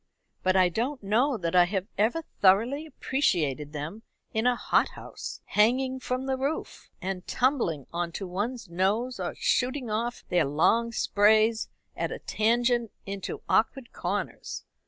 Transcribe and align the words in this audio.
But 0.41 0.55
I 0.55 0.67
don't 0.69 1.03
know 1.03 1.37
that 1.37 1.55
I 1.55 1.65
have 1.65 1.85
ever 1.95 2.23
thoroughly 2.41 2.87
appreciated 2.87 3.71
them 3.71 4.01
in 4.33 4.47
a 4.47 4.55
hothouse, 4.55 5.41
hanging 5.45 5.99
from 5.99 6.25
the 6.25 6.37
roof, 6.37 6.89
and 7.03 7.27
tumbling 7.27 7.85
on 7.93 8.11
to 8.13 8.25
one's 8.25 8.67
nose, 8.67 9.19
or 9.19 9.35
shooting 9.35 9.91
off 9.91 10.23
their 10.29 10.45
long 10.45 10.91
sprays 10.91 11.69
at 11.95 12.11
a 12.11 12.17
tangent 12.17 12.89
into 13.05 13.43
awkward 13.47 13.93
corners. 13.93 14.65